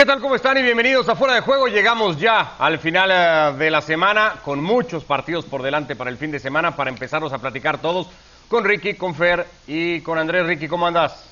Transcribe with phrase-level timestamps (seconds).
[0.00, 0.18] ¿Qué tal?
[0.22, 0.56] ¿Cómo están?
[0.56, 1.68] Y bienvenidos a Fuera de Juego.
[1.68, 6.16] Llegamos ya al final eh, de la semana con muchos partidos por delante para el
[6.16, 8.08] fin de semana para empezarlos a platicar todos
[8.48, 10.46] con Ricky, con Fer y con Andrés.
[10.46, 11.30] Ricky, ¿cómo andas?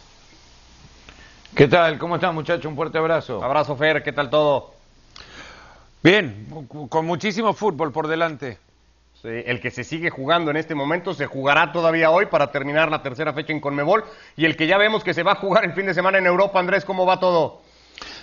[1.54, 1.96] ¿Qué tal?
[1.96, 2.67] ¿Cómo están muchachos?
[2.67, 3.43] Un fuerte abrazo.
[3.43, 4.74] Abrazo Fer, ¿qué tal todo?
[6.03, 6.46] Bien,
[6.90, 8.58] con muchísimo fútbol por delante.
[9.22, 12.90] Sí, el que se sigue jugando en este momento se jugará todavía hoy para terminar
[12.90, 14.04] la tercera fecha en Conmebol
[14.37, 16.27] y el que ya vemos que se va a jugar el fin de semana en
[16.27, 16.60] Europa.
[16.60, 17.62] Andrés, ¿cómo va todo?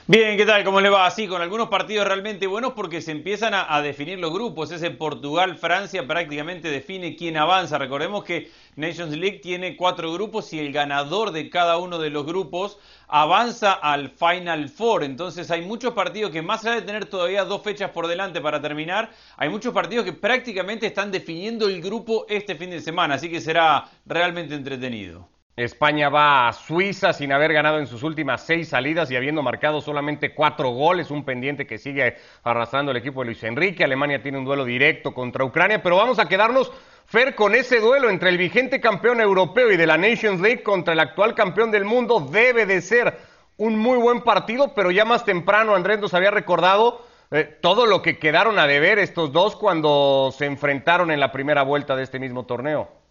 [0.08, 0.64] Bien, ¿qué tal?
[0.64, 1.08] ¿Cómo le va?
[1.08, 4.72] Así, con algunos partidos realmente buenos porque se empiezan a, definir los grupos.
[4.72, 7.80] Ese Portugal-Francia prácticamente define quién avanza.
[7.80, 12.24] Recordemos que Nations League tiene cuatro grupos y el ganador de cada uno de los
[12.24, 12.78] grupos
[13.08, 15.04] avanza al Final Four.
[15.04, 18.62] Entonces hay muchos partidos que más allá de tener todavía dos fechas por delante para
[18.62, 23.16] terminar, hay muchos partidos que prácticamente están definiendo el grupo este fin de semana.
[23.16, 25.35] Así que será realmente entretenido.
[25.56, 29.80] España va a Suiza sin haber ganado en sus últimas seis salidas y habiendo marcado
[29.80, 33.86] solamente cuatro goles, un pendiente que sigue arrastrando el equipo de Luis Enrique.
[33.86, 36.74] Alemania tiene un duelo directo contra Ucrania, pero vamos a quedarnos,
[37.06, 40.92] Fer, con ese duelo entre el vigente campeón europeo y de la Nations League contra
[40.92, 42.20] el actual campeón del mundo.
[42.20, 43.18] Debe de ser
[43.56, 48.02] un muy buen partido, pero ya más temprano Andrés nos había recordado eh, todo lo
[48.02, 52.20] que quedaron a deber estos dos cuando se enfrentaron en la primera vuelta de este
[52.20, 53.05] mismo torneo.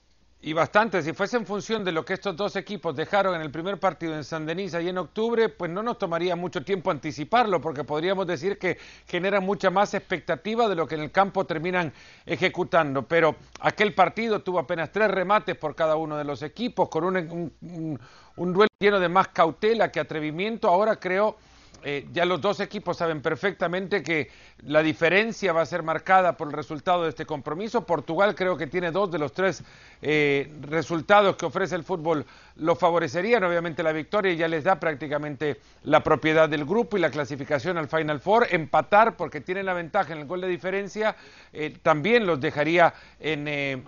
[0.46, 3.50] Y bastante, si fuese en función de lo que estos dos equipos dejaron en el
[3.50, 7.62] primer partido en San Denis y en octubre, pues no nos tomaría mucho tiempo anticiparlo,
[7.62, 11.94] porque podríamos decir que genera mucha más expectativa de lo que en el campo terminan
[12.26, 13.08] ejecutando.
[13.08, 17.98] Pero aquel partido tuvo apenas tres remates por cada uno de los equipos, con un,
[18.36, 20.68] un duelo lleno de más cautela que atrevimiento.
[20.68, 21.38] Ahora creo
[21.86, 24.30] eh, ya los dos equipos saben perfectamente que
[24.62, 27.84] la diferencia va a ser marcada por el resultado de este compromiso.
[27.84, 29.62] Portugal creo que tiene dos de los tres
[30.00, 32.24] eh, resultados que ofrece el fútbol
[32.56, 33.44] lo favorecerían.
[33.44, 37.88] Obviamente la victoria ya les da prácticamente la propiedad del grupo y la clasificación al
[37.88, 38.46] Final Four.
[38.50, 41.14] Empatar porque tienen la ventaja en el gol de diferencia
[41.52, 43.84] eh, también los dejaría en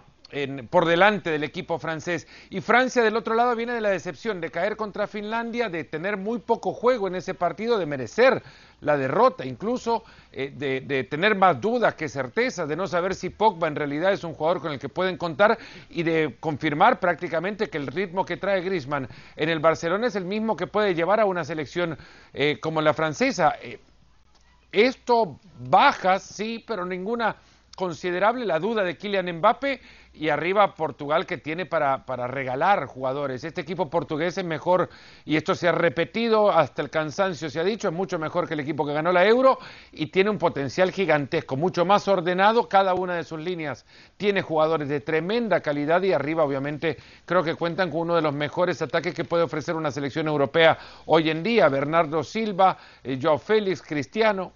[0.70, 2.26] por delante del equipo francés.
[2.50, 6.16] Y Francia del otro lado viene de la decepción de caer contra Finlandia, de tener
[6.16, 8.42] muy poco juego en ese partido, de merecer
[8.80, 13.68] la derrota, incluso eh, de, tener más dudas que certezas, de no saber si Pogba
[13.68, 15.58] en realidad es un jugador con el que pueden contar
[15.88, 20.24] y de confirmar prácticamente que el ritmo que trae Griezmann en el Barcelona es el
[20.24, 21.96] mismo que puede llevar a una selección
[22.34, 23.54] eh, como la francesa.
[23.62, 23.78] Eh,
[24.72, 27.36] esto baja, sí, pero ninguna
[27.76, 29.80] considerable la duda de Kylian Mbappe
[30.12, 33.44] y arriba Portugal que tiene para, para, regalar jugadores.
[33.44, 34.88] Este equipo portugués es mejor,
[35.26, 38.54] y esto se ha repetido hasta el cansancio, se ha dicho, es mucho mejor que
[38.54, 39.58] el equipo que ganó la Euro
[39.92, 43.84] y tiene un potencial gigantesco, mucho más ordenado, cada una de sus líneas
[44.16, 48.32] tiene jugadores de tremenda calidad y arriba obviamente creo que cuentan con uno de los
[48.32, 53.38] mejores ataques que puede ofrecer una selección europea hoy en día, Bernardo Silva, eh, Joao
[53.38, 54.52] Félix, Cristiano.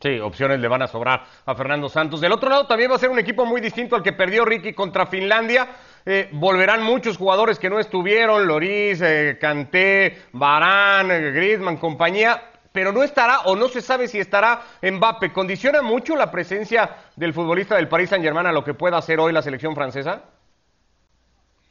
[0.00, 2.20] Sí, opciones le van a sobrar a Fernando Santos.
[2.20, 4.74] Del otro lado también va a ser un equipo muy distinto al que perdió Ricky
[4.74, 5.68] contra Finlandia.
[6.04, 12.42] Eh, volverán muchos jugadores que no estuvieron, Loris, eh, Canté, Barán, eh, Griezmann, compañía,
[12.72, 15.32] pero no estará o no se sabe si estará Mbappe.
[15.32, 19.32] ¿Condiciona mucho la presencia del futbolista del Paris Saint-Germain a lo que pueda hacer hoy
[19.32, 20.22] la selección francesa?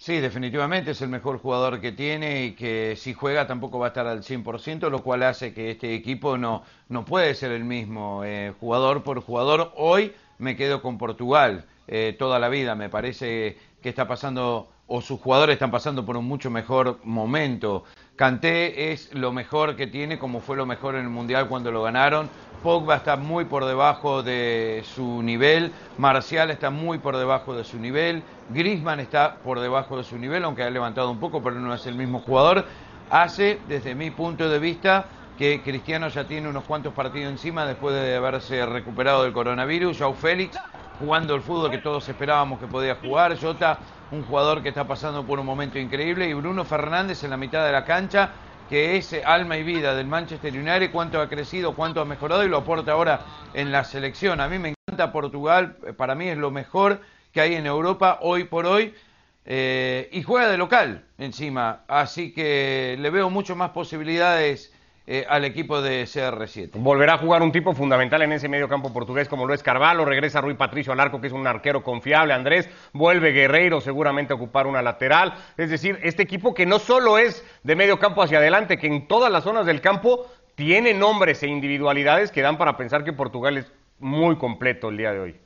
[0.05, 3.89] Sí, definitivamente es el mejor jugador que tiene y que si juega tampoco va a
[3.89, 8.23] estar al 100%, lo cual hace que este equipo no, no puede ser el mismo
[8.23, 9.73] eh, jugador por jugador.
[9.75, 15.01] Hoy me quedo con Portugal eh, toda la vida, me parece que está pasando, o
[15.01, 17.85] sus jugadores están pasando por un mucho mejor momento.
[18.15, 21.81] Kanté es lo mejor que tiene, como fue lo mejor en el Mundial cuando lo
[21.81, 22.29] ganaron.
[22.65, 27.77] Pogba está muy por debajo de su nivel, Marcial está muy por debajo de su
[27.77, 31.75] nivel, Griezmann está por debajo de su nivel, aunque ha levantado un poco, pero no
[31.75, 32.65] es el mismo jugador.
[33.11, 35.05] Hace, desde mi punto de vista,
[35.37, 39.99] que Cristiano ya tiene unos cuantos partidos encima después de haberse recuperado del coronavirus.
[39.99, 40.57] Joao Félix
[40.97, 43.39] jugando el fútbol que todos esperábamos que podía jugar.
[43.39, 43.77] Jota,
[44.09, 46.27] un jugador que está pasando por un momento increíble.
[46.27, 48.31] Y Bruno Fernández en la mitad de la cancha
[48.69, 52.49] que es alma y vida del Manchester United, cuánto ha crecido, cuánto ha mejorado y
[52.49, 53.21] lo aporta ahora
[53.53, 54.41] en la selección.
[54.41, 57.01] A mí me encanta Portugal, para mí es lo mejor
[57.31, 58.93] que hay en Europa hoy por hoy.
[59.47, 64.74] Eh, y juega de local encima, así que le veo mucho más posibilidades
[65.07, 66.71] eh, al equipo de CR7.
[66.73, 70.03] Volverá a jugar un tipo fundamental en ese medio campo portugués como lo es Carvalho,
[70.03, 74.35] regresa Rui Patricio al arco que es un arquero confiable, Andrés, vuelve Guerreiro seguramente a
[74.35, 78.39] ocupar una lateral, es decir, este equipo que no solo es de medio campo hacia
[78.39, 80.25] adelante, que en todas las zonas del campo
[80.55, 85.11] tiene nombres e individualidades que dan para pensar que Portugal es muy completo el día
[85.11, 85.44] de hoy.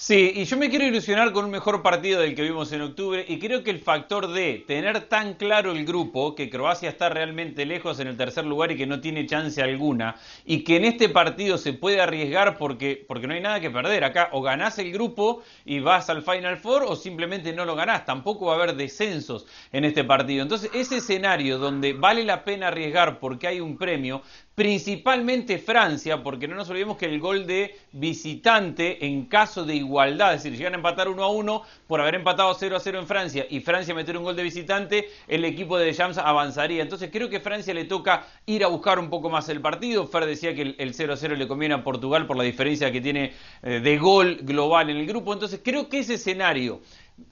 [0.00, 3.24] Sí, y yo me quiero ilusionar con un mejor partido del que vimos en octubre
[3.26, 7.66] y creo que el factor de tener tan claro el grupo, que Croacia está realmente
[7.66, 10.14] lejos en el tercer lugar y que no tiene chance alguna,
[10.44, 14.04] y que en este partido se puede arriesgar porque, porque no hay nada que perder.
[14.04, 18.06] Acá o ganás el grupo y vas al Final Four o simplemente no lo ganás.
[18.06, 20.44] Tampoco va a haber descensos en este partido.
[20.44, 24.22] Entonces, ese escenario donde vale la pena arriesgar porque hay un premio,
[24.58, 30.34] principalmente Francia, porque no nos olvidemos que el gol de visitante en caso de igualdad,
[30.34, 33.06] es decir, llegan a empatar 1 a 1 por haber empatado 0 a 0 en
[33.06, 36.82] Francia y Francia meter un gol de visitante, el equipo de Jams avanzaría.
[36.82, 40.08] Entonces creo que Francia le toca ir a buscar un poco más el partido.
[40.08, 43.00] Fer decía que el 0 a 0 le conviene a Portugal por la diferencia que
[43.00, 45.32] tiene eh, de gol global en el grupo.
[45.32, 46.80] Entonces creo que ese escenario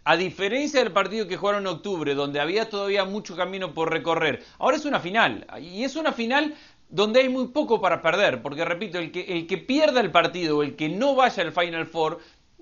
[0.04, 4.44] a diferencia del partido que jugaron en octubre, donde había todavía mucho camino por recorrer,
[4.58, 5.46] ahora es una final.
[5.60, 6.54] Y es una final
[6.88, 10.62] donde hay muy poco para perder, porque repito, el que, el que pierda el partido
[10.62, 12.18] el que no vaya al Final Four,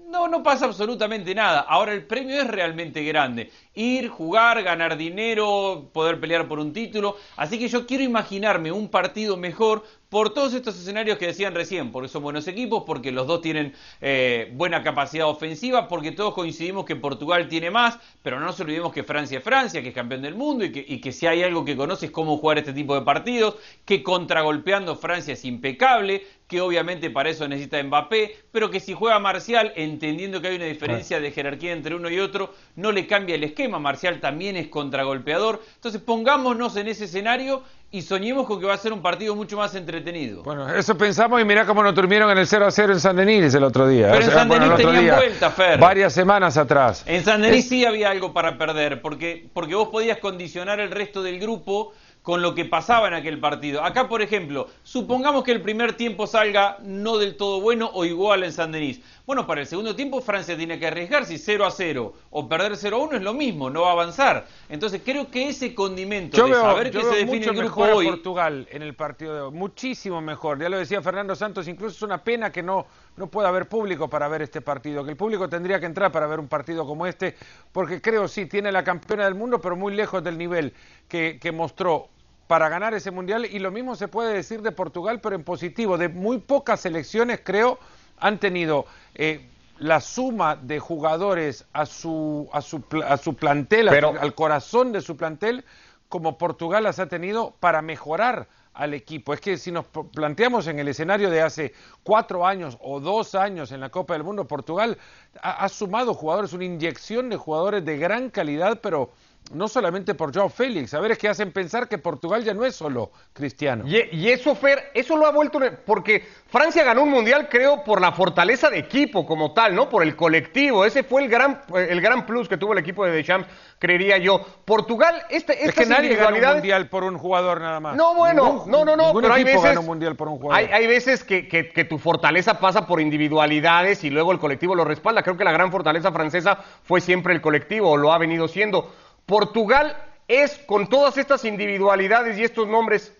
[0.08, 1.60] no, no pasa absolutamente nada.
[1.60, 3.50] Ahora el premio es realmente grande.
[3.74, 7.16] Ir, jugar, ganar dinero, poder pelear por un título.
[7.36, 9.84] Así que yo quiero imaginarme un partido mejor
[10.14, 13.74] por todos estos escenarios que decían recién, porque son buenos equipos, porque los dos tienen
[14.00, 18.92] eh, buena capacidad ofensiva, porque todos coincidimos que Portugal tiene más, pero no nos olvidemos
[18.92, 21.42] que Francia es Francia, que es campeón del mundo y que, y que si hay
[21.42, 26.24] algo que conoce es cómo jugar este tipo de partidos, que contragolpeando Francia es impecable,
[26.46, 30.66] que obviamente para eso necesita Mbappé, pero que si juega Marcial, entendiendo que hay una
[30.66, 33.78] diferencia de jerarquía entre uno y otro, no le cambia el esquema.
[33.78, 35.62] Marcial también es contragolpeador.
[35.76, 39.56] Entonces pongámonos en ese escenario y soñemos con que va a ser un partido mucho
[39.56, 40.42] más entretenido.
[40.42, 43.16] Bueno, eso pensamos y mirá cómo nos durmieron en el 0 a 0 en San
[43.16, 44.10] Denis el otro día.
[44.10, 45.78] Pero en San Denis tenían vuelta, Fer.
[45.78, 47.04] Varias semanas atrás.
[47.06, 51.22] En San Denis sí había algo para perder, porque, porque vos podías condicionar el resto
[51.22, 51.92] del grupo
[52.24, 53.84] con lo que pasaba en aquel partido.
[53.84, 58.44] Acá, por ejemplo, supongamos que el primer tiempo salga no del todo bueno o igual
[58.44, 59.02] en San Denis.
[59.26, 62.78] Bueno, para el segundo tiempo Francia tiene que arriesgar, si 0 a 0 o perder
[62.78, 64.46] 0 a 1 es lo mismo, no va a avanzar.
[64.70, 68.06] Entonces creo que ese condimento yo de saber que se define el grupo hoy...
[68.06, 70.58] Portugal en el partido de hoy, muchísimo mejor.
[70.58, 72.86] Ya lo decía Fernando Santos, incluso es una pena que no,
[73.18, 76.26] no pueda haber público para ver este partido, que el público tendría que entrar para
[76.26, 77.36] ver un partido como este,
[77.70, 80.72] porque creo sí, tiene la campeona del mundo, pero muy lejos del nivel
[81.06, 82.13] que, que mostró
[82.46, 85.98] para ganar ese mundial y lo mismo se puede decir de Portugal, pero en positivo.
[85.98, 87.78] De muy pocas selecciones, creo,
[88.18, 89.48] han tenido eh,
[89.78, 95.16] la suma de jugadores a su, a su, a su plantel, al corazón de su
[95.16, 95.64] plantel,
[96.08, 99.32] como Portugal las ha tenido para mejorar al equipo.
[99.32, 103.72] Es que si nos planteamos en el escenario de hace cuatro años o dos años
[103.72, 104.98] en la Copa del Mundo, Portugal
[105.40, 109.10] ha, ha sumado jugadores, una inyección de jugadores de gran calidad, pero
[109.52, 112.64] no solamente por Joao Félix, a ver, es que hacen pensar que Portugal ya no
[112.64, 113.84] es solo cristiano.
[113.86, 118.12] Y, eso, Fer, eso lo ha vuelto, porque Francia ganó un mundial, creo, por la
[118.12, 119.88] fortaleza de equipo como tal, ¿no?
[119.88, 123.12] Por el colectivo, ese fue el gran, el gran plus que tuvo el equipo de
[123.12, 123.46] Deschamps,
[123.78, 124.40] creería yo.
[124.64, 127.96] Portugal, este, es que nadie ganó un mundial por un jugador nada más.
[127.96, 130.56] No, bueno, no, no, no, pero hay veces, un mundial por un jugador.
[130.56, 134.74] Hay, hay veces que, que, que tu fortaleza pasa por individualidades y luego el colectivo
[134.74, 135.22] lo respalda.
[135.22, 138.90] Creo que la gran fortaleza francesa fue siempre el colectivo, o lo ha venido siendo.
[139.26, 139.96] Portugal
[140.28, 143.12] es, con todas estas individualidades y estos nombres,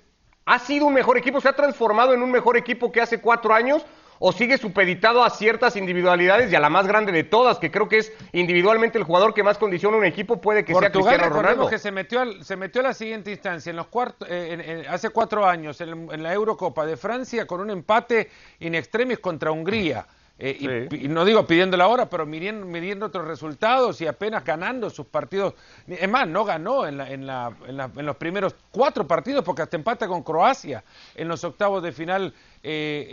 [0.44, 1.40] ¿ha sido un mejor equipo?
[1.40, 3.84] ¿Se ha transformado en un mejor equipo que hace cuatro años?
[4.20, 7.88] ¿O sigue supeditado a ciertas individualidades y a la más grande de todas, que creo
[7.88, 11.68] que es individualmente el jugador que más condiciona un equipo, puede que sea Cristiano Ronaldo?
[11.68, 15.44] que se metió, se metió a la siguiente instancia, en los cuartos, eh, hace cuatro
[15.44, 18.30] años, en, la Eurocopa de Francia, con un empate
[18.60, 20.06] in extremis contra Hungría.
[20.36, 24.90] Eh, y, no digo pidiendo la hora, pero midiendo, midiendo, otros resultados y apenas ganando
[24.90, 25.54] sus partidos.
[25.86, 30.82] Es más, no ganó en, en, los primeros cuatro partidos porque hasta empata con Croacia
[31.14, 32.34] en los octavos de final.
[32.66, 33.08] Eh,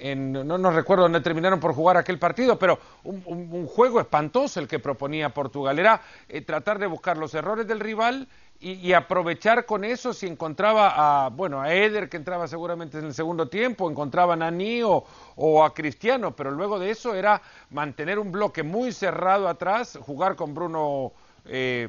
[0.00, 4.68] en, no nos recuerdo dónde terminaron por jugar aquel partido, pero un, juego espantoso el
[4.68, 5.78] que proponía Portugal.
[5.78, 8.28] Era eh, tratar de buscar los errores del rival
[8.62, 13.14] y, aprovechar con eso si encontraba a, bueno, a Eder que entraba seguramente en el
[13.14, 17.40] segundo tiempo, encontraba a Nani o, a Cristiano, pero luego de eso era
[17.70, 21.12] mantener un bloque muy cerrado atrás, jugar con Bruno...
[21.46, 21.88] Eh,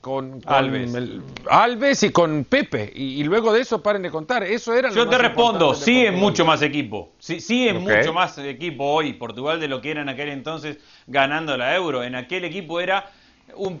[0.00, 2.02] con, Alves.
[2.04, 2.90] y con Pepe.
[2.94, 4.44] Y, luego de eso paren de contar.
[4.44, 7.10] Eso era Yo te respondo, sí es mucho más equipo.
[7.18, 10.78] Sí, sí es mucho más equipo hoy Portugal de lo que era en aquel entonces
[11.08, 12.04] ganando la Euro.
[12.04, 13.10] En aquel equipo era
[13.56, 13.78] un,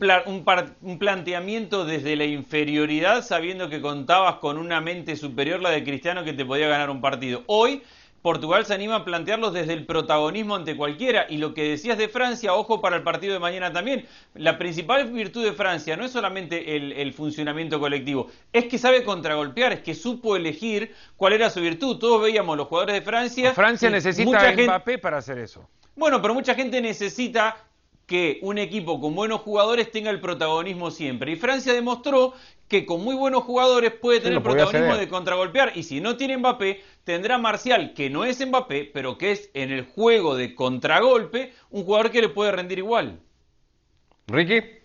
[0.82, 6.24] un, planteamiento desde la inferioridad, sabiendo que contabas con una mente superior, la de Cristiano,
[6.24, 7.42] que te podía ganar un partido.
[7.46, 7.82] Hoy,
[8.22, 11.26] Portugal se anima a plantearlos desde el protagonismo ante cualquiera.
[11.28, 14.06] Y lo que decías de Francia, ojo para el partido de mañana también.
[14.34, 19.72] La principal virtud de Francia no es solamente el, funcionamiento colectivo, es que sabe contragolpear,
[19.72, 21.98] es que supo elegir cuál era su virtud.
[21.98, 23.54] Todos veíamos los jugadores de Francia.
[23.54, 25.68] Francia necesita a Mbappé para hacer eso.
[25.96, 27.56] Bueno, pero mucha gente necesita
[28.08, 31.30] que un equipo con buenos jugadores tenga el protagonismo siempre.
[31.30, 32.32] Y Francia demostró
[32.66, 35.72] que con muy buenos jugadores puede tener el protagonismo de contragolpear.
[35.74, 39.70] Y si no tiene Mbappé, tendrá Marcial, que no es Mbappé, pero que es en
[39.70, 43.20] el juego de contragolpe, un jugador que le puede rendir igual.
[44.26, 44.77] Ricky.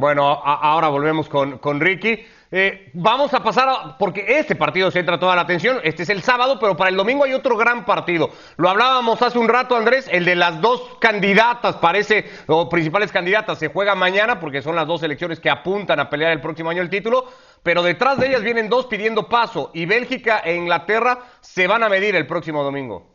[0.00, 2.24] Bueno, ahora volvemos con, con Ricky.
[2.50, 6.22] Eh, vamos a pasar, a, porque este partido centra toda la atención, este es el
[6.22, 8.30] sábado, pero para el domingo hay otro gran partido.
[8.56, 13.58] Lo hablábamos hace un rato, Andrés, el de las dos candidatas, parece, o principales candidatas,
[13.58, 16.80] se juega mañana porque son las dos selecciones que apuntan a pelear el próximo año
[16.80, 17.26] el título,
[17.62, 21.90] pero detrás de ellas vienen dos pidiendo paso y Bélgica e Inglaterra se van a
[21.90, 23.09] medir el próximo domingo.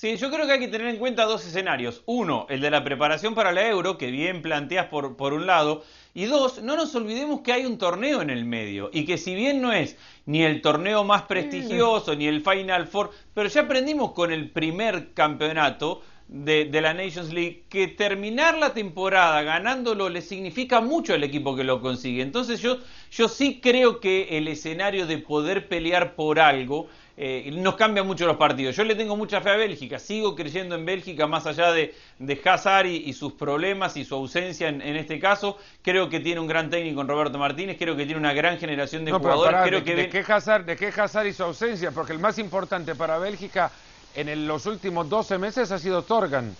[0.00, 2.02] Sí, yo creo que hay que tener en cuenta dos escenarios.
[2.06, 5.84] Uno, el de la preparación para la euro, que bien planteas por, por un lado.
[6.14, 8.88] Y dos, no nos olvidemos que hay un torneo en el medio.
[8.94, 13.10] Y que si bien no es ni el torneo más prestigioso, ni el Final Four,
[13.34, 18.72] pero ya aprendimos con el primer campeonato de, de, la Nations League que terminar la
[18.72, 22.22] temporada ganándolo le significa mucho al equipo que lo consigue.
[22.22, 22.78] Entonces yo,
[23.10, 28.26] yo sí creo que el escenario de poder pelear por algo eh, nos cambian mucho
[28.26, 28.76] los partidos.
[28.76, 32.40] Yo le tengo mucha fe a Bélgica, sigo creyendo en Bélgica más allá de, de
[32.44, 35.58] Hazard y, sus problemas y su ausencia en, este caso.
[35.82, 39.04] Creo que tiene un gran técnico en Roberto Martínez, creo que tiene una gran generación
[39.04, 39.60] de jugadores.
[39.64, 41.90] creo de, que de, qué Hazard, ¿De qué Hazard y su ausencia?
[41.90, 43.70] Porque el más importante para Bélgica
[44.14, 46.54] en los últimos 12 meses ha sido Torgan.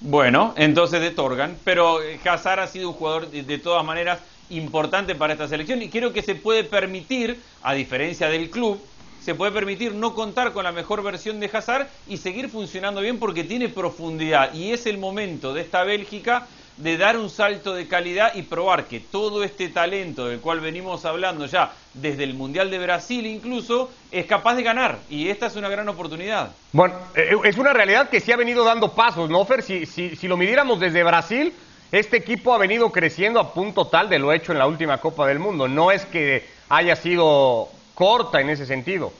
[0.00, 4.18] Bueno, entonces de Torgan, pero eh, Hazard ha sido un jugador de todas maneras
[4.50, 8.80] importante para esta selección y creo que se puede permitir, a diferencia del club,
[9.24, 13.18] se puede permitir no contar con la mejor versión de Hazard y seguir funcionando bien
[13.18, 14.52] porque tiene profundidad.
[14.52, 18.84] Y es el momento de esta Bélgica de dar un salto de calidad y probar
[18.84, 23.90] que todo este talento del cual venimos hablando ya desde el Mundial de Brasil incluso,
[24.12, 24.98] es capaz de ganar.
[25.08, 26.50] Y esta es una gran oportunidad.
[26.72, 29.62] Bueno, eh, es una realidad que sí ha venido dando pasos, ¿no, Fer?
[29.62, 31.54] Si, si, si lo midiéramos desde Brasil,
[31.92, 35.26] este equipo ha venido creciendo a punto tal de lo hecho en la última Copa
[35.26, 35.66] del Mundo.
[35.66, 39.12] No es que haya sido corta en ese sentido.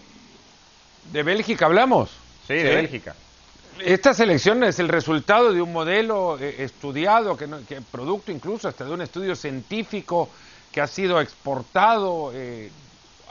[1.12, 2.10] ¿De Bélgica hablamos?
[2.46, 3.14] Sí, de Bélgica.
[3.80, 7.48] Esta selección es el resultado de un modelo eh, estudiado, que,
[7.90, 10.28] producto incluso hasta de un estudio científico
[10.70, 12.70] que ha sido exportado eh,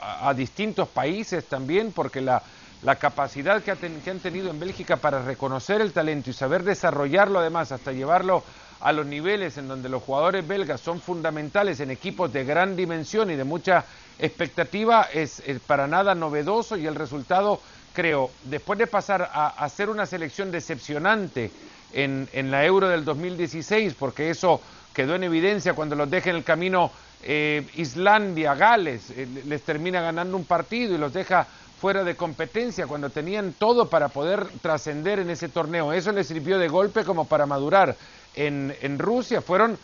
[0.00, 2.42] a, distintos países también, porque la,
[2.82, 7.38] la capacidad que, que, han tenido en Bélgica para reconocer el talento y saber desarrollarlo
[7.38, 8.42] además hasta llevarlo
[8.84, 13.30] a los niveles en donde los jugadores belgas son fundamentales en equipos de gran dimensión
[13.30, 13.86] y de mucha
[14.18, 17.62] expectativa es, para nada novedoso y el resultado,
[17.94, 21.50] creo, después de pasar a, hacer una selección decepcionante
[21.94, 24.60] en, en, la Euro del 2016, porque eso
[24.92, 26.90] quedó en evidencia cuando los deja en el camino
[27.22, 31.46] eh, Islandia, Gales, eh, les termina ganando un partido y los deja
[31.80, 35.92] fuera de competencia cuando tenían todo para poder trascender en ese torneo.
[35.92, 37.96] Eso les sirvió de golpe como para madurar.
[38.34, 39.78] En, en Rusia fueron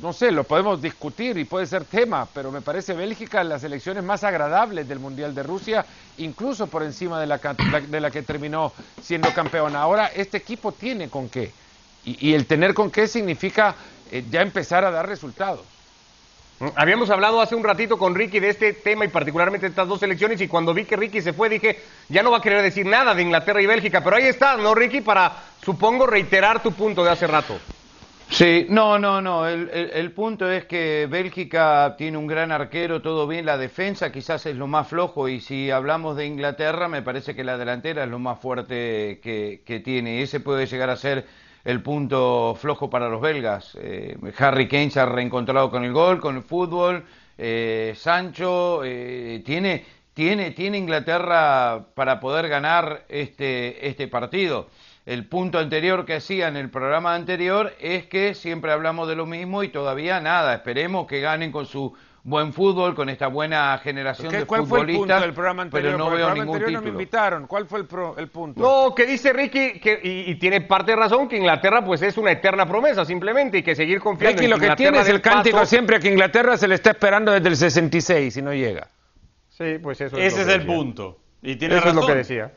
[0.00, 4.02] no sé, lo podemos discutir y puede ser tema, pero me parece Bélgica las elecciones
[4.02, 8.72] más agradables del Mundial de Rusia, incluso por encima de la, de la que terminó
[8.98, 9.82] siendo campeona.
[9.82, 11.54] Ahora, este equipo tiene con qué,
[12.02, 15.81] y, el tener con qué significa eh, ya empezar a dar resultados.
[16.76, 20.02] Habíamos hablado hace un ratito con Ricky de este tema y particularmente de estas dos
[20.02, 22.86] elecciones y cuando vi que Ricky se fue dije, ya no va a querer decir
[22.86, 25.00] nada de Inglaterra y Bélgica, pero ahí está, ¿no, Ricky?
[25.00, 25.32] Para,
[25.64, 27.58] supongo, reiterar tu punto de hace rato.
[28.32, 29.46] Sí, no, no, no.
[29.46, 33.44] El, punto es que Bélgica tiene un gran arquero, todo bien.
[33.44, 37.44] La defensa quizás es lo más flojo y si hablamos de Inglaterra, me parece que
[37.44, 40.22] la delantera es lo más fuerte que, tiene.
[40.22, 41.26] Ese puede llegar a ser
[41.64, 43.76] el punto flojo para los belgas.
[43.80, 47.04] Eh, Harry Kane se ha reencontrado con el gol, con el fútbol.
[47.38, 54.68] Eh, Sancho eh, tiene, tiene, tiene Inglaterra para poder ganar este, este partido
[55.04, 59.26] el punto anterior que hacía en el programa anterior es que siempre hablamos de lo
[59.26, 60.54] mismo y todavía nada.
[60.54, 61.92] Esperemos que ganen con su
[62.24, 64.86] buen fútbol, con esta buena generación de ¿Cuál futbolistas.
[64.86, 65.92] Fue el punto del programa anterior?
[65.92, 66.78] Pero no veo ningún título.
[66.78, 67.46] No me invitaron.
[67.46, 68.60] ¿Cuál fue el, el punto?
[68.60, 72.30] No, que dice Ricky, que, y, tiene parte de razón, que Inglaterra pues es una
[72.32, 75.64] eterna promesa simplemente y que seguir confiando Ricky, en lo que tiene es el cántico
[75.66, 78.88] siempre que Inglaterra se le está esperando desde el 66 y no llega.
[79.48, 81.18] Sí, pues eso es Ese es el punto.
[81.42, 82.52] Y tiene eso es lo que decía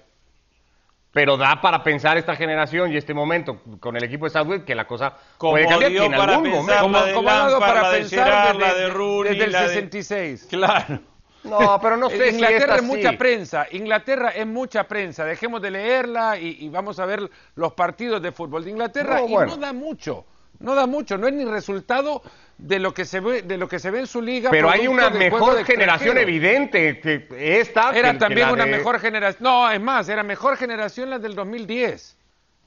[1.15, 4.75] pero da para pensar esta generación y este momento con el equipo de Southgate que
[4.75, 6.81] la cosa puede cambiar en algún momento.
[6.81, 10.47] Como, como algo para pensar de, de Rooney, desde el 66.
[10.49, 10.99] Claro.
[11.45, 13.65] No, pero no sé Inglaterra si es mucha prensa.
[13.71, 15.23] Inglaterra es mucha prensa.
[15.23, 19.55] Dejemos de leerla y, vamos a ver los partidos de fútbol de Inglaterra y no
[19.55, 20.25] da mucho.
[20.59, 22.21] No da mucho, no es ni resultado
[22.57, 24.49] de lo que se ve, de lo que se ve en su liga.
[24.49, 27.27] Pero hay una mejor generación evidente que
[27.59, 27.95] esta.
[27.95, 29.43] Era que también una de- mejor generación.
[29.43, 32.17] No, es más, era mejor generación la del 2010.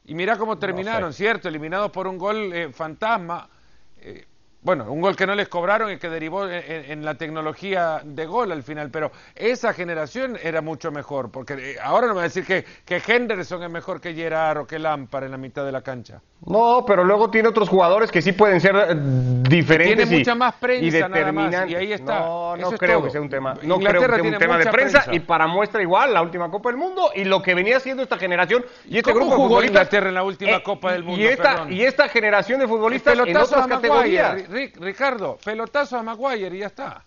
[0.05, 1.49] Y mira cómo terminaron, ¿cierto?
[1.49, 3.49] Eliminados por un gol eh, fantasma.
[4.01, 4.25] Eh,
[4.61, 8.51] bueno, un gol que no les cobraron y que derivó en, la tecnología de gol
[8.53, 8.91] al final.
[8.91, 11.31] Pero esa generación era mucho mejor.
[11.31, 14.59] Porque eh, ahora no me va a decir que, que Henderson es mejor que Gerard
[14.59, 16.21] o que Lampard en la mitad de la cancha.
[16.47, 18.95] No, pero luego tiene otros jugadores que sí pueden ser eh,
[19.49, 19.97] diferentes.
[19.97, 21.71] Tiene y- mucha más prensa y nada más, determinantes.
[21.71, 22.21] y ahí está.
[22.21, 23.05] No, no es creo todo.
[23.07, 23.55] que sea un tema.
[23.63, 24.99] No Inglaterra creo que sea un tema de prensa.
[25.05, 25.15] prensa.
[25.15, 28.19] Y para muestra igual, la última Copa del Mundo y lo que venía siendo esta
[28.19, 29.63] generación y este ¿Cómo grupo jugó.
[29.65, 31.73] Inglaterra en la última Copa del Mundo, Y esta, perdón?
[31.73, 34.48] y esta generación de futbolistas en otras categorías.
[34.49, 37.05] Ri- Ricardo, pelotazo a Maguire y ya está.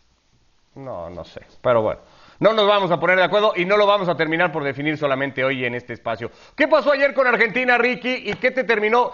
[0.76, 1.42] No, no sé.
[1.62, 2.00] Pero bueno.
[2.40, 4.98] No nos vamos a poner de acuerdo y no lo vamos a terminar por definir
[4.98, 6.32] solamente hoy en este espacio.
[6.56, 8.24] ¿Qué pasó ayer con Argentina, Ricky?
[8.26, 9.12] ¿Y qué te terminó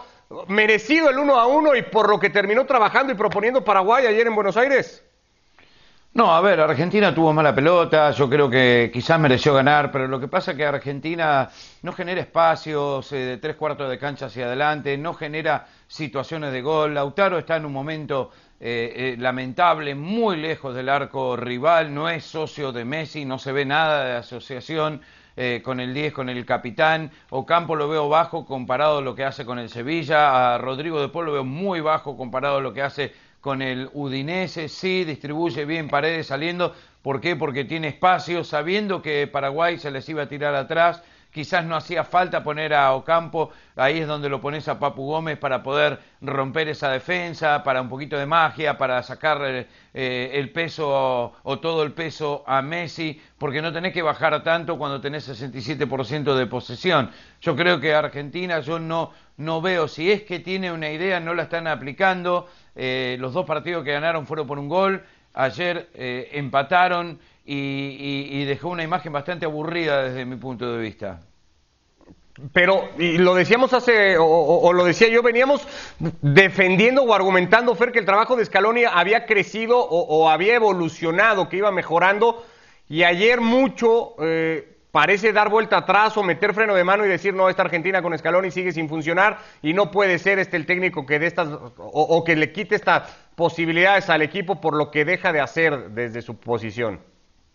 [0.48, 4.28] merecido el uno a uno y por lo que terminó trabajando y proponiendo Paraguay ayer
[4.28, 5.04] en Buenos Aires?
[6.14, 10.20] No, a ver, Argentina tuvo mala pelota, yo creo que quizás mereció ganar, pero lo
[10.20, 11.48] que pasa es que Argentina
[11.84, 16.62] no genera espacios eh, de tres cuartos de cancha hacia adelante, no genera situaciones de
[16.64, 16.96] gol.
[16.96, 22.26] Lautaro está en un momento eh, eh, lamentable, muy lejos del arco rival, no es
[22.26, 25.02] socio de Messi, no se ve nada de asociación.
[25.36, 27.12] eh, con el 10, con el capitán.
[27.30, 30.56] Ocampo lo veo bajo comparado a lo que hace con el Sevilla.
[30.56, 33.90] A Rodrigo de Paul lo veo muy bajo comparado a lo que hace con el
[33.94, 34.70] Udinese.
[34.70, 36.76] Sí, distribuye bien paredes saliendo.
[37.02, 37.36] ¿Por qué?
[37.36, 41.04] Porque tiene espacio, sabiendo que Paraguay se les iba a tirar atrás.
[41.32, 45.38] Quizás no hacía falta poner a Ocampo, ahí es donde lo pones a Papu Gómez
[45.38, 50.52] para poder romper esa defensa, para un poquito de magia, para sacar eh, eh, el
[50.52, 55.00] peso o, o todo el peso a Messi, porque no tenés que bajar tanto cuando
[55.00, 57.12] tenés 67% de posesión.
[57.42, 61.34] Yo creo que Argentina, yo no, no veo, si es que tiene una idea, no
[61.34, 62.48] la están aplicando.
[62.76, 65.04] Eh, los dos partidos que ganaron fueron por un gol.
[65.34, 70.82] Ayer eh, empataron y, y- y dejó una imagen bastante aburrida desde mi punto de
[70.82, 71.22] vista.
[72.54, 75.68] Pero, y lo decíamos hace, o, o- lo decía yo, veníamos
[76.22, 81.58] defendiendo o argumentando, Fer, que el trabajo de Scaloni había crecido o, había evolucionado, que
[81.58, 82.46] iba mejorando,
[82.88, 87.34] y ayer mucho eh, parece dar vuelta atrás o meter freno de mano y decir,
[87.34, 91.08] no, esta Argentina con Scaloni sigue sin funcionar y no puede ser este el técnico
[91.08, 95.34] que de estas, o que le quite estas posibilidades al equipo por lo que deja
[95.34, 97.00] de hacer desde su posición.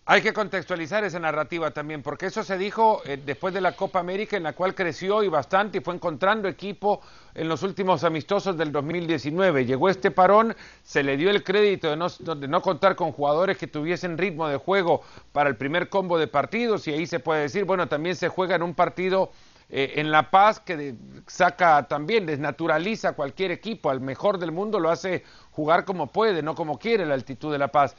[0.04, 4.00] Hay que contextualizar esa narrativa también, porque eso se dijo eh, después de la Copa
[4.00, 7.00] América, en la cual creció y bastante y fue encontrando equipo
[7.34, 9.64] en los últimos amistosos del 2019.
[9.64, 13.56] Llegó este parón, se le dio el crédito de no, de no contar con jugadores
[13.58, 17.42] que tuviesen ritmo de juego para el primer combo de partidos, y ahí se puede
[17.42, 19.30] decir, bueno, también se juega en un partido
[19.70, 20.94] eh, en La Paz que de-
[21.28, 26.56] saca también, desnaturaliza cualquier equipo, al mejor del mundo lo hace jugar como puede, no
[26.56, 27.94] como quiere la altitud de La Paz.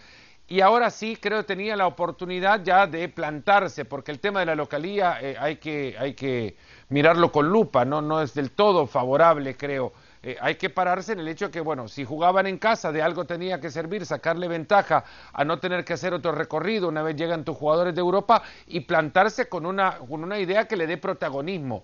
[0.47, 4.45] Y ahora sí creo que tenía la oportunidad ya de plantarse, porque el tema de
[4.47, 6.57] la localía eh, hay, que, hay que
[6.89, 9.93] mirarlo con lupa, no, no es del todo favorable, creo.
[10.21, 13.25] Eh, hay que pararse en el hecho que, bueno, si jugaban en casa, de algo
[13.25, 15.03] tenía que servir, sacarle ventaja
[15.33, 18.81] a no tener que hacer otro recorrido una vez llegan tus jugadores de Europa y
[18.81, 21.83] plantarse con una, con una idea que le dé protagonismo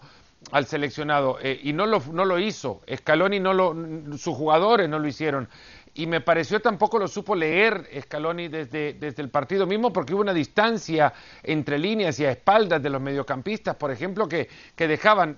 [0.51, 2.81] al seleccionado eh, y no lo, no lo hizo.
[2.95, 3.75] Scaloni no lo,
[4.17, 5.49] sus jugadores no lo hicieron.
[5.93, 10.21] Y me pareció tampoco lo supo leer Scaloni desde, desde el partido mismo porque hubo
[10.21, 15.37] una distancia entre líneas y a espaldas de los mediocampistas, por ejemplo, que, que dejaban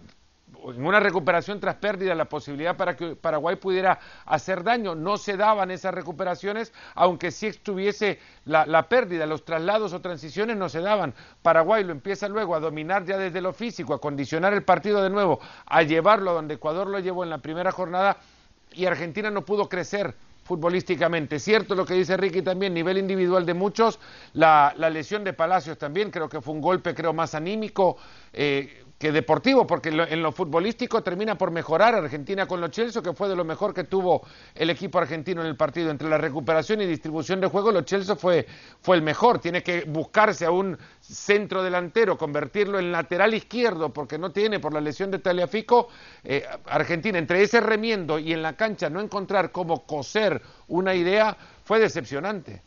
[0.63, 4.93] en una recuperación tras pérdida la posibilidad para que Paraguay pudiera hacer daño.
[4.95, 10.57] No se daban esas recuperaciones, aunque sí estuviese la, la pérdida, los traslados o transiciones
[10.57, 11.13] no se daban.
[11.41, 15.09] Paraguay lo empieza luego a dominar ya desde lo físico, a condicionar el partido de
[15.09, 18.17] nuevo, a llevarlo donde Ecuador lo llevó en la primera jornada
[18.73, 20.15] y Argentina no pudo crecer
[20.51, 21.39] futbolísticamente.
[21.39, 24.01] Cierto lo que dice Ricky también, nivel individual de muchos,
[24.33, 27.95] la, la lesión de Palacios también, creo que fue un golpe creo más anímico
[28.33, 32.69] eh, que deportivo, porque en lo, en lo, futbolístico termina por mejorar Argentina con los
[32.69, 34.21] Chelsea, que fue de lo mejor que tuvo
[34.53, 35.89] el equipo argentino en el partido.
[35.89, 38.45] Entre la recuperación y distribución de juego, los Chelsea fue,
[38.79, 39.39] fue el mejor.
[39.39, 44.71] Tiene que buscarse a un centro delantero, convertirlo en lateral izquierdo, porque no tiene por
[44.71, 45.87] la lesión de Taliafico.
[46.23, 51.35] Eh, Argentina, entre ese remiendo y en la cancha no encontrar cómo coser una idea,
[51.63, 52.61] fue decepcionante.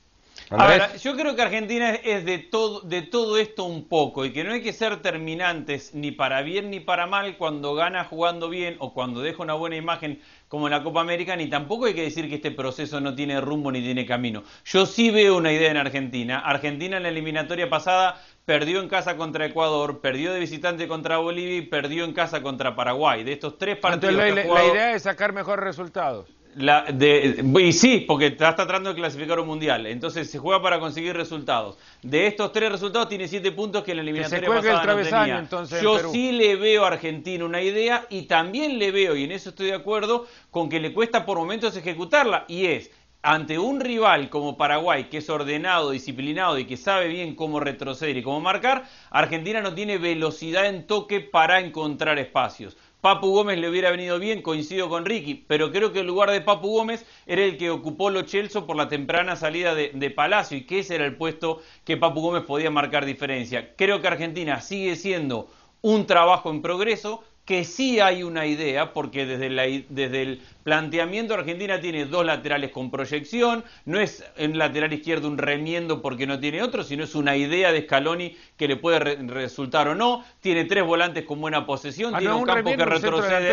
[0.51, 4.33] A ver, yo creo que Argentina es de todo, de todo esto un poco y
[4.33, 8.49] que no hay que ser terminantes ni para bien ni para mal cuando gana jugando
[8.49, 11.95] bien o cuando deja una buena imagen como en la Copa América, ni tampoco hay
[11.95, 14.45] que decir que este proceso no tiene rumbo ni tiene camino.
[14.65, 16.39] Yo sí veo una idea en Argentina.
[16.39, 21.57] Argentina en la eliminatoria pasada perdió en casa contra Ecuador, perdió de visitante contra Bolivia
[21.57, 23.25] y perdió en casa contra Paraguay.
[23.25, 24.15] De estos tres partidos.
[24.15, 26.29] Entonces, jugado- la idea es sacar mejores resultados.
[26.57, 29.87] La de, y sí, porque está tratando de clasificar un mundial.
[29.87, 31.79] Entonces se juega para conseguir resultados.
[32.03, 34.83] De estos tres resultados tiene siete puntos que en la eliminatoria cuelgue el pasada no
[34.83, 35.39] travesaño, tenía.
[35.39, 39.25] entonces, en Yo sí le veo a Argentina una idea y también le veo, y
[39.25, 42.45] en eso estoy de acuerdo, con que le cuesta por momentos ejecutarla.
[42.49, 42.91] Y es,
[43.25, 48.19] ante un rival como Paraguay, que es ordenado, disciplinado y que sabe bien cómo retroceder
[48.19, 52.77] y cómo marcar, Argentina no tiene velocidad en toque para encontrar espacios.
[53.05, 56.41] Papu Gómez le hubiera venido bien, coincido con Ricky, pero creo que el lugar de
[56.41, 60.57] Papu Gómez era el que ocupó Lo Celso por la temprana salida de, de Palacio
[60.57, 63.75] y que ese era el puesto que Papu Gómez podía marcar diferencia.
[63.77, 65.51] Creo que Argentina sigue siendo
[65.83, 71.35] un trabajo en progreso, que sí hay una idea, porque desde, la desde el planteamiento
[71.35, 76.41] Argentina tiene dos laterales con proyección, no es en lateral izquierdo un remiendo porque no
[76.41, 80.25] tiene otro, sino es una idea de Scaloni que le puede re- resultar o no,
[80.41, 83.49] tiene tres volantes con buena posesión, Ah, tiene ¿no un un campo que remiendo retrocede.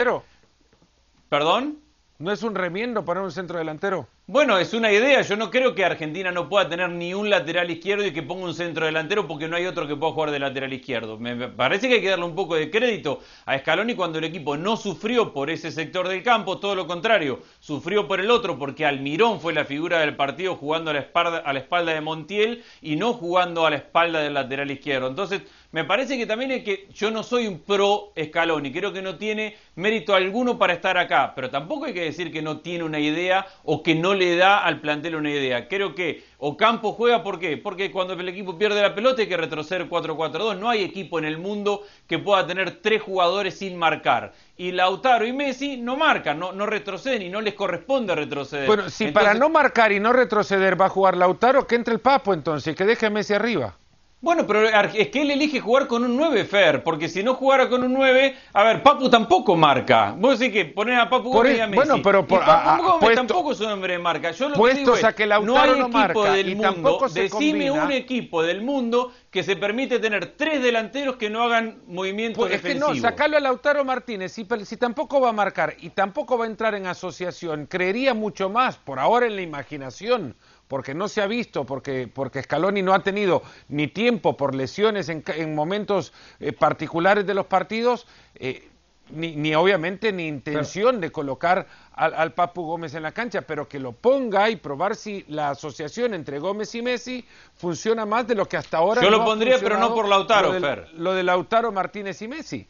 [1.30, 1.78] ¿Perdón?
[2.22, 4.08] ¿No es un remiendo poner un centro delantero?
[4.28, 5.24] Bueno, es una idea.
[5.24, 8.46] Yo no creo que Argentina no pueda tener ni un lateral izquierdo y que ponga
[8.46, 11.18] un centro delantero porque no hay otro que pueda jugar de lateral izquierdo.
[11.18, 14.26] Me me parece que hay que darle un poco de crédito a Scaloni cuando el
[14.26, 18.60] equipo no sufrió por ese sector del campo, todo lo contrario, sufrió por el otro
[18.60, 22.02] porque Almirón fue la figura del partido jugando a la espalda, a la espalda de
[22.02, 25.08] Montiel y no jugando a la espalda del lateral izquierdo.
[25.08, 29.02] Entonces, me parece que también es que yo no soy un pro Scaloni, creo que
[29.02, 32.84] no tiene mérito alguno para estar acá, pero tampoco hay que decir que no tiene
[32.84, 35.70] una idea o que no le da al plantel una idea.
[35.70, 37.56] Creo que Ocampo juega ¿por qué?
[37.56, 41.26] Porque cuando el equipo pierde la pelota hay que retroceder 4-4-2, no hay equipo en
[41.26, 44.34] el mundo que pueda tener tres jugadores sin marcar.
[44.58, 48.68] Y Lautaro y Messi no marcan, no, no retroceden y no les corresponde retroceder.
[48.68, 51.94] Bueno, si Entonces- para no marcar y no retroceder va a jugar Lautaro, que entre
[51.94, 53.78] el Papo entonces, que deje a Messi arriba.
[54.22, 57.68] Bueno, pero es que él elige jugar con un 9, Fer, porque si no jugara
[57.70, 60.14] con un 9, a ver, Papu tampoco marca.
[60.16, 61.76] Vos decís que poner a Papu Gómez e- y a Messi.
[61.78, 64.30] bueno, pero por- y Papu a- a- Gómez puesto- tampoco es un hombre de marca.
[64.30, 67.30] Yo lo que digo es, a que no hay no equipo marca del mundo, decime
[67.30, 67.84] combina.
[67.86, 72.54] un equipo del mundo que se permite tener tres delanteros que no hagan movimientos Pues
[72.54, 76.38] es que no, sacarlo a Lautaro Martínez, si, si tampoco va a marcar y tampoco
[76.38, 80.36] va a entrar en asociación, creería mucho más, por ahora en la imaginación,
[80.72, 85.10] porque no se ha visto, porque, porque Scaloni no ha tenido ni tiempo por lesiones
[85.10, 88.70] en, en momentos eh, particulares de los partidos, eh,
[89.10, 93.68] ni, ni obviamente ni intención de colocar al, al Papu Gómez en la cancha, pero
[93.68, 97.26] que lo ponga y probar si la asociación entre Gómez y Messi
[97.58, 100.48] funciona más de lo que hasta ahora Yo lo no pondría, pero no por Lautaro,
[100.48, 100.88] lo del- Fer.
[100.96, 102.66] Lo de Lautaro Martínez y Messi.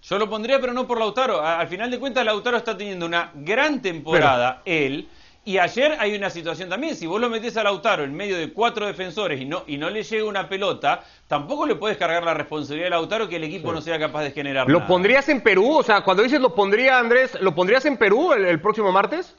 [0.00, 1.42] Yo lo pondría, pero no por Lautaro.
[1.44, 5.06] Al final de cuentas, Lautaro está teniendo una gran temporada, él.
[5.46, 6.96] Y ayer hay una situación también.
[6.96, 9.88] Si vos lo metés a Lautaro en medio de cuatro defensores y no, y no
[9.90, 13.72] le llega una pelota, tampoco le puedes cargar la responsabilidad a Lautaro que el equipo
[13.72, 14.88] no sea capaz de generar ¿Lo nada.
[14.88, 15.78] pondrías en Perú?
[15.78, 19.36] O sea, cuando dices lo pondría, Andrés, ¿lo pondrías en Perú el, el próximo martes?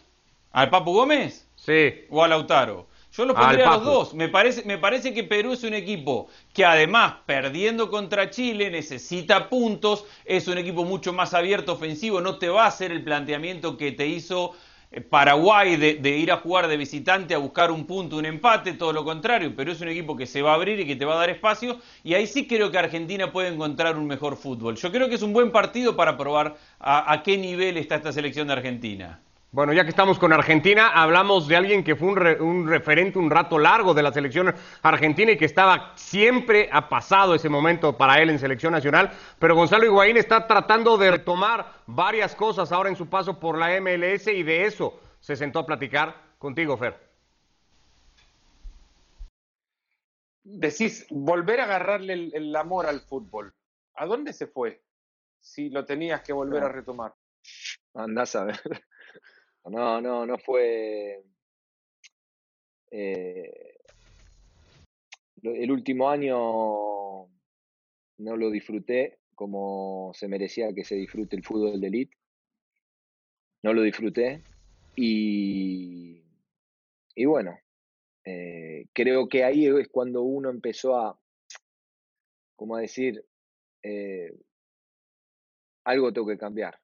[0.54, 1.46] ¿Al Papu Gómez?
[1.56, 2.06] Sí.
[2.10, 2.88] o a Lautaro.
[3.12, 4.14] Yo los Al pondría a los dos.
[4.14, 9.50] Me parece, me parece que Perú es un equipo que además, perdiendo contra Chile, necesita
[9.50, 13.76] puntos, es un equipo mucho más abierto, ofensivo, no te va a hacer el planteamiento
[13.76, 14.56] que te hizo
[15.10, 18.94] Paraguay de, de ir a jugar de visitante a buscar un punto, un empate, todo
[18.94, 21.16] lo contrario, pero es un equipo que se va a abrir y que te va
[21.16, 24.76] a dar espacio y ahí sí creo que Argentina puede encontrar un mejor fútbol.
[24.78, 28.14] Yo creo que es un buen partido para probar a, a qué nivel está esta
[28.14, 29.22] selección de Argentina.
[29.50, 33.18] Bueno, ya que estamos con Argentina, hablamos de alguien que fue un, re- un referente
[33.18, 37.98] un rato largo de la selección argentina y que estaba siempre ha pasado ese momento
[37.98, 42.90] para él en selección nacional, pero Gonzalo Higuaín está tratando de retomar varias cosas ahora
[42.90, 47.08] en su paso por la MLS y de eso se sentó a platicar contigo, Fer.
[50.44, 53.54] Decís, volver a agarrarle el, el amor al fútbol.
[53.96, 54.82] ¿A dónde se fue?
[55.40, 57.14] Si lo tenías que volver a retomar.
[57.94, 58.60] Andás a ver.
[59.70, 61.24] No, no, no fue.
[62.92, 63.78] eh,
[65.44, 66.36] el último año
[68.18, 72.18] no lo disfruté como se merecía que se disfrute el fútbol de elite.
[73.64, 74.46] No lo disfruté.
[74.96, 76.24] Y,
[77.16, 77.60] y bueno,
[78.26, 81.20] eh, creo que ahí es cuando uno empezó a,
[82.56, 83.24] como a decir,
[83.84, 84.34] eh,
[85.86, 86.80] algo tengo que cambiar.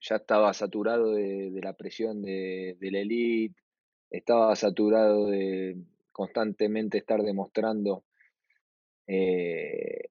[0.00, 3.60] Ya estaba saturado de, la presión de, la elite,
[4.10, 5.76] estaba saturado de
[6.12, 8.04] constantemente estar demostrando
[9.06, 10.08] eh,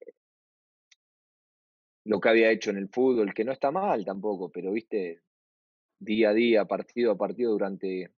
[2.04, 5.22] lo que había hecho en el fútbol, que no está mal tampoco, pero viste,
[5.98, 8.10] día a día, partido a partido, durante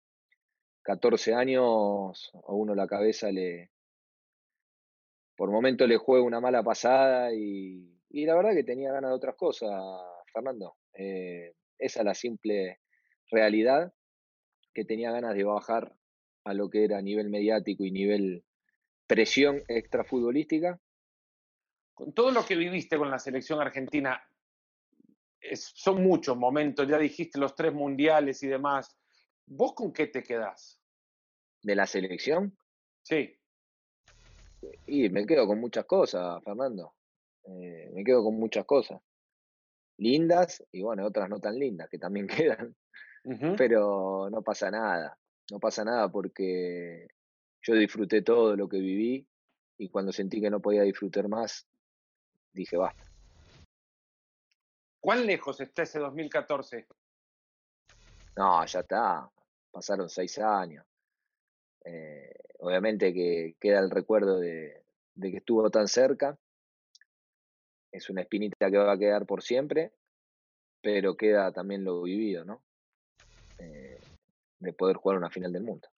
[0.83, 3.71] 14 años, a uno la cabeza le,
[5.37, 9.17] por momento le juego una mala pasada y, y la verdad que tenía ganas de
[9.17, 9.71] otras cosas,
[10.33, 10.77] Fernando.
[10.95, 12.81] Eh, esa es la simple
[13.31, 13.93] realidad,
[14.73, 15.97] que tenía ganas de bajar
[16.45, 18.45] a lo que era nivel mediático y nivel
[19.07, 20.81] presión extrafutbolística.
[21.95, 24.23] Con todo lo que viviste con la selección argentina,
[25.55, 28.97] son muchos momentos, ya dijiste los tres mundiales y demás.
[29.47, 30.81] ¿Vos con qué te quedás?
[31.63, 32.57] ¿De la selección?
[33.03, 33.37] Sí.
[34.87, 36.95] Y me quedo con muchas cosas, Fernando.
[37.45, 39.01] Eh, me quedo con muchas cosas.
[39.99, 42.75] Lindas y bueno, otras no tan lindas que también quedan.
[43.57, 45.17] Pero no pasa nada.
[45.51, 47.07] No pasa nada porque
[47.63, 49.27] yo disfruté todo lo que viví
[49.79, 51.67] y cuando sentí que no podía disfrutar más,
[52.53, 53.05] dije basta.
[55.01, 56.87] ¿Cuán lejos está ese 2014?
[58.37, 59.29] No, ya está.
[59.71, 60.87] Pasaron seis años.
[61.85, 64.85] Eh, obviamente que queda el recuerdo de,
[65.21, 66.39] que estuvo tan cerca.
[67.93, 69.93] Es una espinita que va a quedar por siempre,
[70.81, 72.63] pero queda también lo vivido, ¿no?
[73.59, 74.01] Eh,
[74.59, 75.89] de poder jugar una final del mundo.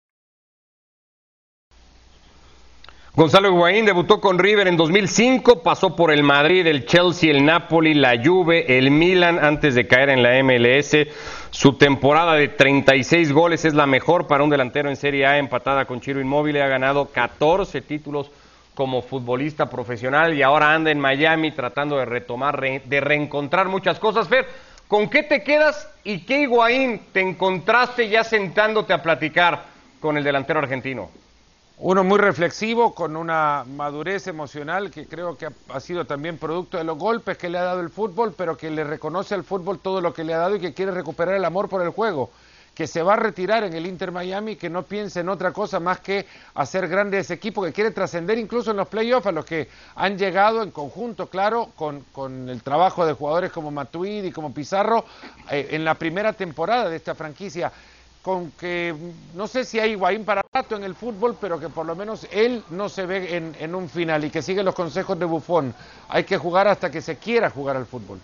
[3.16, 7.94] Gonzalo Higuaín debutó con River en 2005, pasó por el Madrid, el Chelsea, el Napoli,
[7.94, 11.06] la Juve, el Milan antes de caer en la MLS.
[11.50, 15.84] Su temporada de 36 goles es la mejor para un delantero en Serie A, empatada
[15.84, 16.60] con Chiro Inmóvil.
[16.60, 18.32] Ha ganado 14 títulos
[18.74, 24.28] como futbolista profesional y ahora anda en Miami tratando de retomar, de reencontrar muchas cosas.
[24.28, 24.46] Fer,
[24.88, 29.64] ¿con qué te quedas y qué Higuaín te encontraste ya sentándote a platicar
[30.00, 31.10] con el delantero argentino?
[31.76, 36.84] Uno muy reflexivo, con una madurez emocional que creo que ha, sido también producto de
[36.84, 40.00] los golpes que le ha dado el fútbol, pero que le reconoce al fútbol todo
[40.00, 42.30] lo que le ha dado y que quiere recuperar el amor por el juego.
[42.74, 45.78] Que se va a retirar en el Inter Miami, que no piense en otra cosa
[45.78, 49.68] más que hacer grandes equipos, que quiere trascender incluso en los playoffs, a los que
[49.94, 54.52] han llegado en conjunto, claro, con, con el trabajo de jugadores como Matuidi y como
[54.52, 55.04] Pizarro
[55.50, 57.72] eh, en la primera temporada de esta franquicia
[58.24, 58.94] con que
[59.34, 62.26] no sé si hay Higuaín para rato en el fútbol, pero que por lo menos
[62.32, 65.74] él no se ve en, un final y que sigue los consejos de Bufón.
[66.08, 68.18] Hay que jugar hasta que se quiera jugar al fútbol.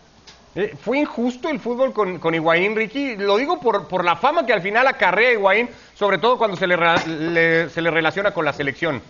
[0.54, 3.16] Eh, ¿Fue injusto el fútbol con, con Higuaín, Ricky?
[3.16, 6.66] Lo digo por, por la fama que al final acarrea Higuaín, sobre todo cuando se
[6.66, 9.00] le, se le relaciona con la selección.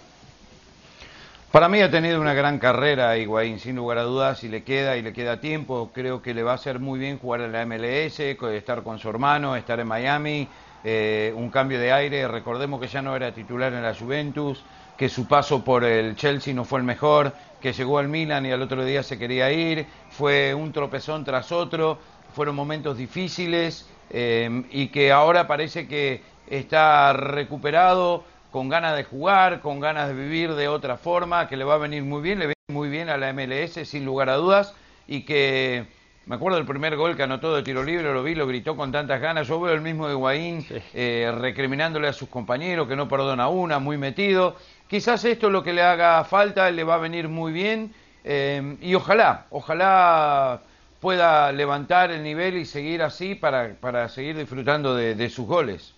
[1.50, 4.96] Para mí ha tenido una gran carrera Higuaín, sin lugar a dudas, si le queda
[4.96, 7.64] y le queda tiempo, creo que le va a hacer muy bien jugar en la
[7.64, 10.46] MLS, estar con su hermano, estar en Miami,
[10.84, 12.28] eh, un cambio de aire.
[12.28, 14.62] Recordemos que ya no era titular en la Juventus,
[15.00, 18.52] que su paso por el Chelsea no fue el mejor, que llegó al Milan y
[18.52, 19.86] al otro día se quería ir.
[20.10, 21.96] Fue un tropezón tras otro,
[22.34, 29.62] fueron momentos difíciles eh, y que ahora parece que está recuperado, con ganas de jugar,
[29.62, 32.48] con ganas de vivir de otra forma, que le va a venir muy bien, le
[32.48, 34.74] viene muy bien a la MLS sin lugar a dudas
[35.08, 35.86] y que
[36.26, 38.92] me acuerdo del primer gol que anotó de tiro libre, lo vi, lo gritó con
[38.92, 39.48] tantas ganas.
[39.48, 43.78] Yo veo el mismo de Higuaín eh, recriminándole a sus compañeros que no perdona una,
[43.78, 44.54] muy metido.
[44.90, 47.94] Quizás esto es lo que le haga falta, le va a venir muy bien.
[48.24, 50.62] Eh, y ojalá, ojalá
[51.00, 55.94] pueda levantar el nivel y seguir así para, para seguir disfrutando de sus goles.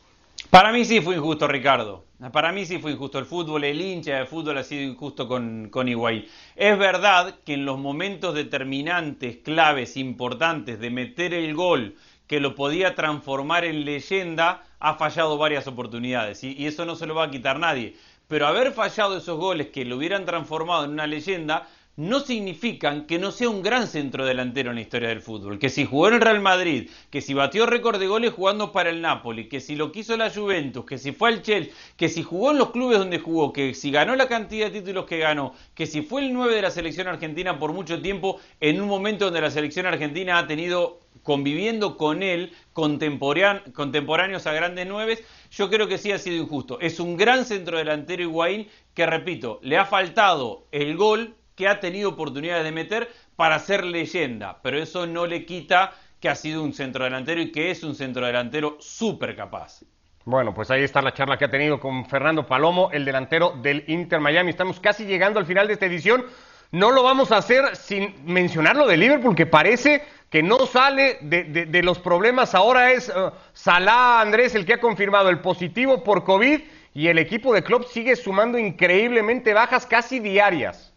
[0.50, 2.05] Para mí sí fue injusto, Ricardo.
[2.31, 3.18] Para mí sí fue injusto.
[3.18, 6.26] El fútbol, el hincha de fútbol ha sido injusto con, con Higuaín.
[6.55, 12.55] Es verdad que en los momentos determinantes, claves, importantes de meter el gol que lo
[12.55, 16.44] podía transformar en leyenda, ha fallado varias oportunidades.
[16.44, 17.96] y eso no se lo va a quitar nadie.
[18.33, 23.18] Pero haber fallado esos goles que lo hubieran transformado en una leyenda no significan que
[23.18, 25.59] no sea un gran centro delantero en la historia del fútbol.
[25.59, 28.88] Que si jugó en el Real Madrid, que si batió récord de goles jugando para
[28.88, 32.23] el Napoli, que si lo quiso la Juventus, que si fue al Chelsea, que si
[32.23, 35.53] jugó en los clubes donde jugó, que si ganó la cantidad de títulos que ganó,
[35.75, 39.27] que si fue el 9 de la selección argentina por mucho tiempo, en un momento
[39.27, 45.86] donde la selección argentina ha tenido conviviendo con él contemporáneos a grandes nueves, yo creo
[45.86, 46.80] que sí ha sido injusto.
[46.80, 51.78] Es un gran centro delantero Higuaín que, repito, le ha faltado el gol que ha
[51.78, 56.62] tenido oportunidades de meter para ser leyenda, pero eso no le quita que ha sido
[56.62, 59.82] un centrodelantero y que es un centrodelantero súper capaz.
[60.24, 63.84] Bueno, pues ahí está la charla que ha tenido con Fernando Palomo, el delantero del
[63.88, 64.50] Inter Miami.
[64.50, 66.24] Estamos casi llegando al final de esta edición.
[66.72, 71.18] No lo vamos a hacer sin mencionar lo de Liverpool, que parece que no sale
[71.20, 72.54] de, los problemas.
[72.54, 76.61] Ahora es uh, Salah Andrés el que ha confirmado el positivo por COVID
[76.94, 80.94] y el equipo de club sigue sumando increíblemente bajas casi diarias.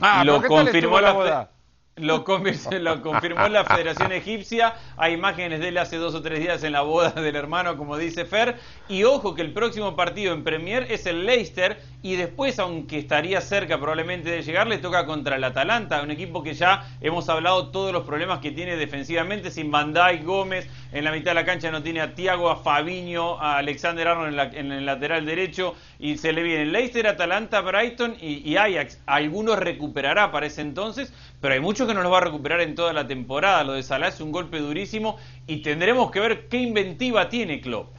[0.00, 1.50] Ah, lo confirmó la,
[1.96, 2.24] Lo,
[2.80, 4.76] lo, confirmó la Federación Egipcia.
[4.96, 7.98] Hay imágenes de él hace dos o tres días en la boda del hermano, como
[7.98, 8.56] dice Fer.
[8.88, 11.78] Y ojo que el próximo partido en Premier es el Leicester.
[12.00, 16.02] Y después, aunque estaría cerca probablemente de llegar, le toca contra el Atalanta.
[16.02, 19.50] Un equipo que ya hemos hablado todos los problemas que tiene defensivamente.
[19.50, 20.66] Sin Bandai, Gómez.
[20.92, 24.54] En la mitad de la cancha no tiene a Tiago, a Fabiño, a Alexander Arnold
[24.54, 25.74] en, el lateral derecho.
[25.98, 28.98] Y se le viene Leicester, Atalanta, Brighton y, y Ajax.
[29.04, 31.12] Algunos recuperará para ese entonces.
[31.42, 33.64] Pero hay muchos que no los va a recuperar en toda la temporada.
[33.64, 37.96] Lo de Salah es un golpe durísimo y tendremos que ver qué inventiva tiene Klopp.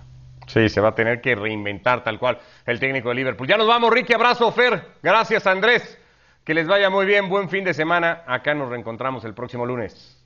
[0.48, 3.48] Sí, se va a tener que reinventar tal cual el técnico de Liverpool.
[3.48, 4.13] Ya nos vamos, Ricky.
[4.13, 4.86] Abrazo, Fer.
[5.02, 6.00] Gracias, Andrés.
[6.43, 7.30] Que les vaya muy bien.
[7.30, 8.24] Buen fin de semana.
[8.28, 10.23] Acá nos reencontramos el próximo lunes.